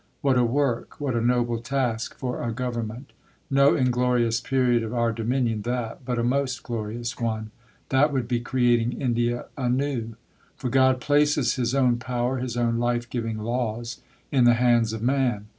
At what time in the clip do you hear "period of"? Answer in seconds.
4.41-4.95